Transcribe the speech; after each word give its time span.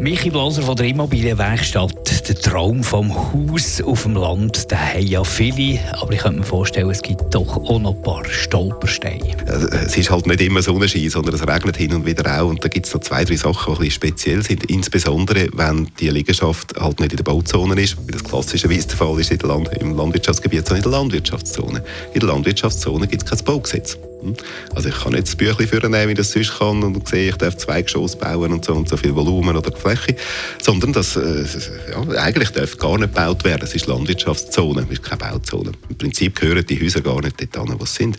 Michi 0.00 0.30
Blaser 0.30 0.62
von 0.62 0.76
der 0.76 0.86
Immobilienwerkstatt. 0.86 2.28
Der 2.28 2.36
Traum 2.36 2.84
vom 2.84 3.12
Haus 3.12 3.82
auf 3.82 4.04
dem 4.04 4.14
Land, 4.14 4.70
den 4.70 4.78
haben 4.78 5.06
ja 5.06 5.24
viele. 5.24 5.80
Aber 6.00 6.12
ich 6.12 6.20
könnte 6.20 6.38
mir 6.38 6.44
vorstellen, 6.44 6.88
es 6.90 7.02
gibt 7.02 7.34
doch 7.34 7.56
auch 7.56 7.80
noch 7.80 7.96
ein 7.96 8.02
paar 8.02 8.24
Stolpersteine. 8.24 9.36
Es 9.46 9.96
ist 9.96 10.10
halt 10.10 10.28
nicht 10.28 10.40
immer 10.40 10.62
Sonnenschein, 10.62 11.10
sondern 11.10 11.34
es 11.34 11.46
regnet 11.46 11.76
hin 11.76 11.92
und 11.94 12.06
wieder 12.06 12.40
auch. 12.40 12.48
Und 12.48 12.62
da 12.62 12.68
gibt 12.68 12.86
es 12.86 12.94
noch 12.94 13.00
zwei, 13.00 13.24
drei 13.24 13.34
Sachen, 13.34 13.74
die 13.74 13.78
ein 13.78 13.78
bisschen 13.78 13.90
speziell 13.90 14.42
sind. 14.44 14.64
Insbesondere, 14.70 15.48
wenn 15.54 15.88
die 15.98 16.10
Liegenschaft 16.10 16.74
halt 16.78 17.00
nicht 17.00 17.12
in 17.12 17.16
der 17.16 17.24
Bauzone 17.24 17.80
ist, 17.80 17.96
wie 18.06 18.12
das 18.12 18.22
klassischerweise 18.22 18.86
der 18.86 18.96
Fall 18.96 19.18
ist 19.18 19.32
in 19.32 19.38
der 19.38 19.48
Land 19.48 19.70
im 19.80 19.96
Landwirtschaftsgebiet, 19.96 20.64
sondern 20.64 20.84
in 20.84 20.90
der 20.90 21.00
Landwirtschaftszone. 21.00 21.82
In 22.14 22.20
der 22.20 22.28
Landwirtschaftszone 22.28 23.08
gibt 23.08 23.24
es 23.24 23.30
kein 23.30 23.44
Baugesetz. 23.44 23.98
Hm? 24.20 24.34
Also 24.74 24.88
ich 24.88 24.98
kann 24.98 25.12
nicht 25.12 25.26
das 25.26 25.36
Büchlein 25.36 25.68
vornehmen, 25.68 26.08
wie 26.08 26.14
das 26.14 26.32
sonst 26.32 26.58
kann 26.58 26.82
und 26.82 27.08
sehe, 27.08 27.30
ich 27.30 27.36
darf 27.36 27.56
zwei 27.56 27.82
Geschosse 27.82 28.16
bauen 28.16 28.52
und 28.52 28.64
so 28.64 28.74
und 28.74 28.88
so 28.88 28.96
viel 28.96 29.14
Volumen 29.14 29.56
oder 29.56 29.74
Fläche, 29.76 30.16
sondern 30.60 30.92
das, 30.92 31.16
äh, 31.16 31.44
ja, 31.90 32.20
eigentlich 32.20 32.50
darf 32.50 32.76
gar 32.78 32.98
nicht 32.98 33.14
gebaut 33.14 33.44
werden. 33.44 33.62
Es 33.62 33.74
ist 33.74 33.86
Landwirtschaftszone, 33.86 34.82
es 34.82 34.90
ist 34.90 35.02
keine 35.02 35.18
Bauzone. 35.18 35.72
Im 35.88 35.96
Prinzip 35.96 36.40
gehören 36.40 36.64
die 36.66 36.80
Häuser 36.80 37.00
gar 37.00 37.20
nicht 37.20 37.40
dort 37.40 37.70
an, 37.70 37.78
wo 37.78 37.84
sie 37.84 37.98
sind. 37.98 38.18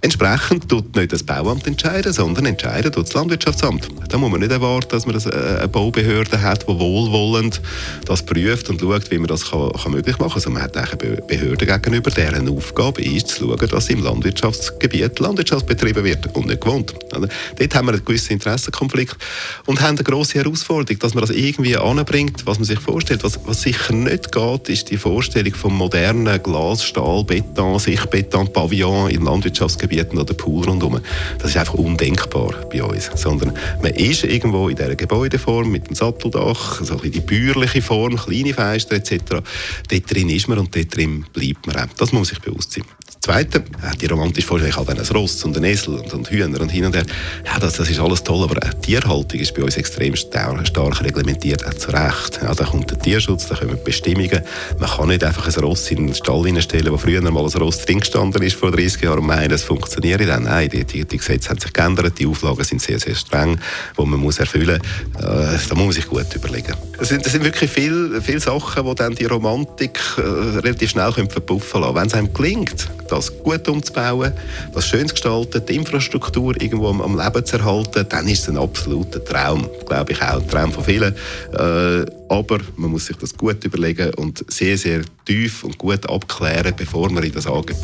Entsprechend 0.00 0.68
tut 0.68 0.94
nicht 0.96 1.12
das 1.12 1.22
Bauamt 1.22 1.66
entscheiden, 1.66 2.12
sondern 2.12 2.46
entscheiden 2.46 2.92
tut 2.92 3.06
das 3.06 3.14
Landwirtschaftsamt. 3.14 3.88
Da 4.08 4.18
muss 4.18 4.30
man 4.30 4.40
nicht 4.40 4.52
erwarten, 4.52 4.88
dass 4.90 5.06
man 5.06 5.16
äh, 5.16 5.58
eine 5.58 5.68
Baubehörde 5.68 6.40
hat, 6.40 6.68
die 6.68 6.78
wohlwollend 6.78 7.60
das 8.04 8.24
prüft 8.24 8.70
und 8.70 8.80
schaut, 8.80 9.10
wie 9.10 9.18
man 9.18 9.28
das 9.28 9.50
kann, 9.50 9.72
kann 9.72 9.92
möglich 9.92 10.18
machen 10.18 10.30
kann. 10.30 10.34
Also 10.34 10.50
man 10.50 10.62
hat 10.62 10.76
eine 10.76 11.22
Behörde 11.22 11.66
gegenüber, 11.66 12.10
deren 12.10 12.48
Aufgabe 12.48 13.02
ist, 13.02 13.28
zu 13.28 13.46
schauen, 13.46 13.68
dass 13.68 13.88
im 13.88 14.02
Landwirtschaftsgebiet 14.02 15.18
Landwirtschaft 15.32 15.66
betrieben 15.66 16.04
wird 16.04 16.36
und 16.36 16.46
nicht 16.46 16.60
gewohnt. 16.60 16.94
Dort 17.10 17.74
haben 17.74 17.86
wir 17.86 17.94
einen 17.94 18.04
gewissen 18.04 18.34
Interessenkonflikt 18.34 19.16
und 19.64 19.80
haben 19.80 19.96
eine 19.96 20.04
grosse 20.04 20.38
Herausforderung, 20.38 20.98
dass 20.98 21.14
man 21.14 21.22
das 21.22 21.30
irgendwie 21.30 21.74
anbringt, 21.74 22.44
was 22.44 22.58
man 22.58 22.66
sich 22.66 22.78
vorstellt. 22.78 23.24
Was, 23.24 23.40
was 23.46 23.62
sicher 23.62 23.94
nicht 23.94 24.30
geht, 24.30 24.68
ist 24.68 24.90
die 24.90 24.98
Vorstellung 24.98 25.54
vom 25.54 25.74
modernen 25.74 26.42
Glas, 26.42 26.84
Stahl, 26.84 27.24
Beton, 27.24 27.78
Sichtbeton, 27.78 28.52
Pavillon 28.52 29.08
in 29.08 29.24
Landwirtschaftsgebieten 29.24 30.18
oder 30.18 30.34
Pool 30.34 30.66
rundherum. 30.66 31.00
Das 31.38 31.50
ist 31.50 31.56
einfach 31.56 31.74
undenkbar 31.74 32.54
bei 32.70 32.82
uns. 32.82 33.10
Sondern 33.14 33.56
man 33.82 33.92
ist 33.94 34.24
irgendwo 34.24 34.68
in 34.68 34.76
dieser 34.76 34.96
Gebäudeform 34.96 35.70
mit 35.70 35.88
dem 35.88 35.94
Satteldach, 35.94 36.82
so 36.84 37.00
ein 37.00 37.10
die 37.10 37.20
bäuerliche 37.20 37.80
Form, 37.80 38.16
kleine 38.16 38.52
Fenster 38.52 38.96
etc. 38.96 39.40
Dort 39.88 40.14
drin 40.14 40.28
ist 40.28 40.48
man 40.48 40.58
und 40.58 40.76
dort 40.76 40.94
drin 40.94 41.24
bleibt 41.32 41.66
man. 41.66 41.88
Das 41.96 42.12
muss 42.12 42.12
man 42.12 42.24
sich 42.24 42.40
bewusst 42.40 42.72
sein. 42.72 42.84
Zweite, 43.24 43.58
äh, 43.58 43.96
die 44.00 44.06
romantische 44.06 44.48
Vorstellung, 44.48 44.76
halt 44.88 44.98
ein 44.98 45.16
Ross 45.16 45.44
und 45.44 45.56
ein 45.56 45.62
Esel 45.62 45.94
und, 45.94 46.12
und 46.12 46.28
Hühner 46.28 46.60
und 46.60 46.70
hin 46.70 46.86
und 46.86 46.96
her. 46.96 47.04
Ja, 47.46 47.60
das, 47.60 47.74
das 47.74 47.88
ist 47.88 48.00
alles 48.00 48.24
toll, 48.24 48.42
aber 48.42 48.60
eine 48.60 48.80
Tierhaltung 48.80 49.38
ist 49.38 49.54
bei 49.54 49.62
uns 49.62 49.76
extrem 49.76 50.16
stark, 50.16 50.58
reglementiert, 51.04 51.64
auch 51.64 51.74
zu 51.74 51.92
Recht. 51.92 52.40
Ja, 52.42 52.52
da 52.52 52.64
kommt 52.64 52.90
der 52.90 52.98
Tierschutz, 52.98 53.46
da 53.46 53.54
kommen 53.54 53.78
Bestimmungen. 53.84 54.42
Man 54.76 54.90
kann 54.90 55.06
nicht 55.06 55.22
einfach 55.22 55.46
ein 55.46 55.62
Ross 55.62 55.88
in 55.92 56.08
den 56.08 56.14
Stall 56.16 56.60
stellen, 56.60 56.90
wo 56.90 56.96
früher 56.96 57.20
mal 57.22 57.44
ein 57.44 57.62
Ross 57.62 57.84
drin 57.84 58.00
gestanden 58.00 58.42
ist 58.42 58.56
vor 58.56 58.72
30 58.72 59.00
Jahren 59.00 59.20
und 59.20 59.26
meinen, 59.26 59.52
es 59.52 59.62
funktioniert 59.62 60.28
dann. 60.28 60.42
Nein, 60.42 60.68
die, 60.70 60.84
die, 60.84 61.04
die, 61.04 61.18
Gesetze 61.18 61.50
haben 61.50 61.60
sich 61.60 61.72
geändert, 61.72 62.18
die 62.18 62.26
Auflagen 62.26 62.64
sind 62.64 62.82
sehr, 62.82 62.98
sehr 62.98 63.14
streng, 63.14 63.56
die 63.96 64.04
man 64.04 64.18
muss 64.18 64.40
erfüllen 64.40 64.80
muss. 65.14 65.24
Äh, 65.24 65.68
da 65.68 65.74
muss 65.76 65.84
man 65.84 65.92
sich 65.92 66.08
gut 66.08 66.34
überlegen. 66.34 66.74
Es 66.98 67.10
sind, 67.10 67.24
das 67.24 67.30
sind 67.30 67.44
wirklich 67.44 67.70
viele, 67.70 68.20
viele 68.20 68.40
Sachen, 68.40 68.84
die 68.84 68.94
dann 68.96 69.14
die 69.14 69.26
Romantik 69.26 70.00
äh, 70.16 70.22
relativ 70.58 70.90
schnell 70.90 71.12
verpuffen 71.12 71.82
lassen. 71.82 71.94
Wenn 71.94 72.06
es 72.08 72.14
einem 72.14 72.34
gelingt, 72.34 72.88
das 73.12 73.42
gut 73.42 73.68
umzubauen, 73.68 74.32
das 74.74 74.86
schön 74.86 75.06
zu 75.06 75.14
gestalten, 75.14 75.62
die 75.68 75.76
Infrastruktur 75.76 76.60
irgendwo 76.60 76.88
am, 76.88 77.00
am 77.00 77.18
Leben 77.18 77.44
zu 77.44 77.58
erhalten, 77.58 78.06
dann 78.08 78.26
ist 78.26 78.42
es 78.42 78.48
ein 78.48 78.56
absoluter 78.56 79.24
Traum. 79.24 79.68
Glaube 79.86 80.12
ich 80.12 80.22
auch, 80.22 80.40
ein 80.40 80.48
Traum 80.48 80.72
von 80.72 80.84
vielen. 80.84 81.14
Äh, 81.52 82.06
aber 82.28 82.58
man 82.76 82.90
muss 82.90 83.06
sich 83.06 83.16
das 83.18 83.36
gut 83.36 83.62
überlegen 83.64 84.14
und 84.14 84.44
sehr, 84.48 84.78
sehr 84.78 85.02
tief 85.26 85.64
und 85.64 85.76
gut 85.76 86.08
abklären, 86.08 86.72
bevor 86.74 87.10
man 87.10 87.22
in 87.22 87.32
das, 87.32 87.46
Age, 87.46 87.74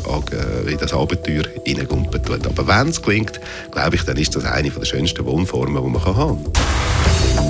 in 0.67 0.77
das 0.77 0.93
Abenteuer 0.93 1.43
hineingumpen 1.65 2.23
tut. 2.23 2.47
Aber 2.47 2.67
wenn 2.67 2.89
es 2.89 3.01
gelingt, 3.01 3.39
glaube 3.71 3.95
ich, 3.95 4.03
dann 4.03 4.17
ist 4.17 4.35
das 4.35 4.45
eine 4.45 4.71
der 4.71 4.85
schönsten 4.85 5.23
Wohnformen, 5.25 5.83
die 5.83 5.89
man 5.89 6.03
haben 6.03 6.43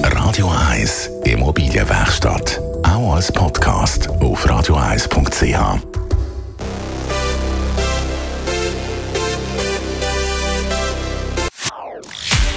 kann. 0.03 0.13
Radio 0.13 0.51
1 0.69 1.09
Immobilienwerkstatt. 1.23 2.61
Auch 2.84 3.16
als 3.16 3.31
Podcast 3.31 4.09
auf 4.09 4.46
radio1.ch. 4.46 6.09